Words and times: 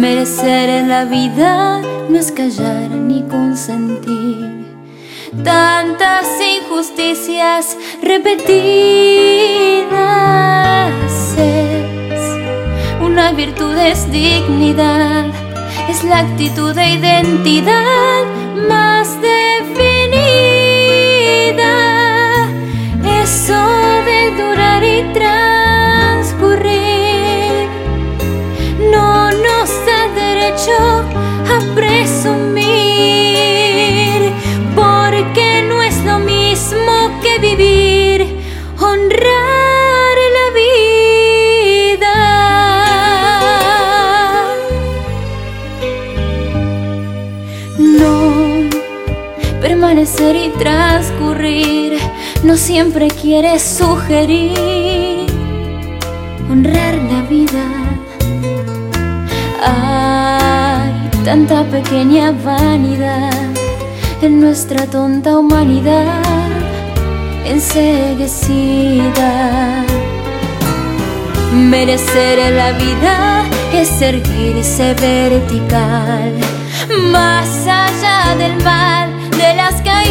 Merecer 0.00 0.70
en 0.70 0.88
la 0.88 1.04
vida 1.04 1.82
no 2.08 2.18
es 2.18 2.32
callar 2.32 2.88
ni 2.90 3.22
consentir 3.24 4.64
tantas 5.44 6.26
injusticias 6.40 7.76
repetidas. 8.02 8.50
Una 13.02 13.32
virtud, 13.32 13.76
es 13.76 14.10
dignidad, 14.10 15.26
es 15.90 16.02
la 16.04 16.20
actitud 16.20 16.74
de 16.74 16.94
identidad 16.94 18.24
más 18.70 19.20
definida. 19.20 19.99
Presumir, 32.00 32.62
porque 34.74 35.62
no 35.68 35.82
es 35.82 36.02
lo 36.04 36.18
mismo 36.18 37.10
que 37.22 37.38
vivir, 37.38 38.26
honrar 38.80 40.16
la 40.38 40.46
vida. 40.62 42.16
No 47.78 48.70
permanecer 49.60 50.36
y 50.36 50.48
transcurrir, 50.58 51.98
no 52.44 52.56
siempre 52.56 53.08
quieres 53.08 53.62
sugerir, 53.62 55.26
honrar 56.48 56.94
la 56.94 57.22
vida. 57.28 57.99
Tanta 61.30 61.62
pequeña 61.62 62.32
vanidad 62.32 63.30
en 64.20 64.40
nuestra 64.40 64.84
tonta 64.86 65.38
humanidad 65.38 66.24
enseguecida. 67.44 68.64
Merecer 71.52 72.52
la 72.52 72.72
vida 72.72 73.44
es 73.72 74.02
erguirse 74.02 74.92
vertical, 74.94 76.32
más 77.12 77.48
allá 77.64 78.34
del 78.36 78.56
mal 78.64 79.08
de 79.30 79.54
las 79.54 79.80
caídas. 79.82 80.10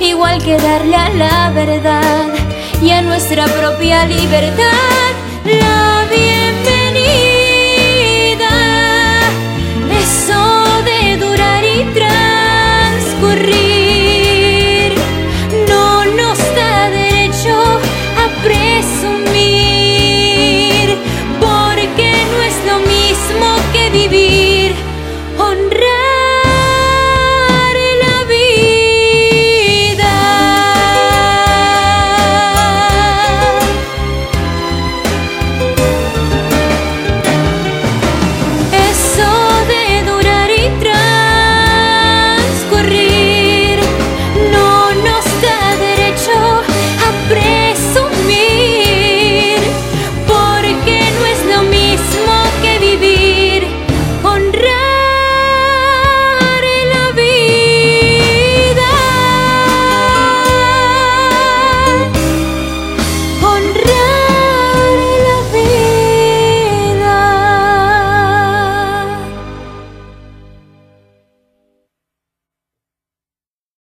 Igual 0.00 0.40
que 0.44 0.56
darle 0.58 0.94
a 0.94 1.10
la 1.10 1.50
verdad 1.50 2.28
y 2.80 2.90
a 2.92 3.02
nuestra 3.02 3.46
propia 3.46 4.06
libertad 4.06 5.08